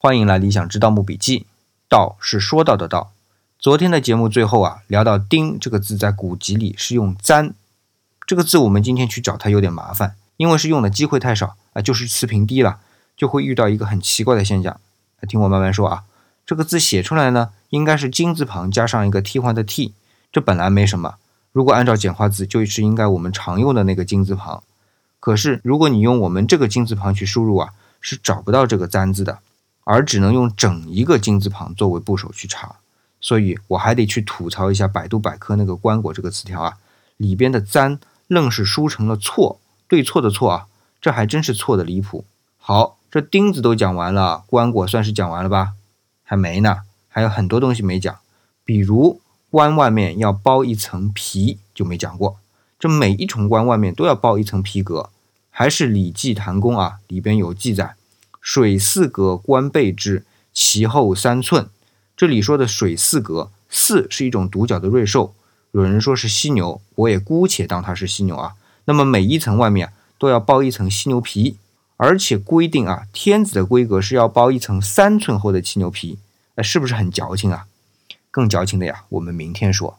[0.00, 1.44] 欢迎来理想之盗墓笔记。
[1.88, 3.10] 道是说到的道。
[3.58, 7.52] 昨天的节目最后啊，聊到“丁”这个字在古籍里是用“簪”
[8.24, 12.78] 这个字，我们今天去找它有点麻烦，因为是用的机会太少啊，就是词频低了，
[13.16, 14.78] 就会遇到一个很奇怪的现象。
[15.28, 16.04] 听我慢慢说啊，
[16.46, 19.94] 这个字写出来呢，应该是金字旁加上一个替换的“替”，
[20.30, 21.16] 这本来没什么。
[21.50, 24.62] 如果按照简化字，就是应该我们常用的那个金字旁。
[25.18, 29.40] 可是如果你用我们这个金字旁去输入啊，是找不到这个“簪”字的。
[29.90, 32.76] 而只能用整一个金字旁作为部首去查，
[33.22, 36.76] 所以我还得去吐槽一下百度百科那个“棺椁”这个词条啊，
[37.16, 37.98] 里边的“簪”
[38.28, 40.66] 愣是输成了“错”，对错的“错”啊，
[41.00, 42.26] 这还真是错的离谱。
[42.58, 45.72] 好，这钉子都讲完了，棺椁算是讲完了吧？
[46.22, 48.14] 还没呢，还有很多东西没讲，
[48.66, 52.36] 比如棺外面要包一层皮就没讲过，
[52.78, 55.08] 这每一重棺外面都要包一层皮革，
[55.48, 57.94] 还是《礼记檀公》啊里边有记载。
[58.48, 61.68] 水四格，官背之，其厚三寸。
[62.16, 65.34] 这里说的水四格，四是一种独角的瑞兽，
[65.72, 68.54] 有人说是犀牛，我也姑且当它是犀牛啊。
[68.86, 71.58] 那么每一层外面都要包一层犀牛皮，
[71.98, 76.18] 而且规定啊，天子的规格是要包一层三寸厚的犀牛皮，
[76.54, 77.66] 那是不是很矫情啊？
[78.30, 79.98] 更矫情的呀，我们明天说。